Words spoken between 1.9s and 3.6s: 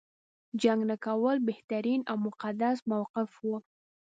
او مقدس موقف و.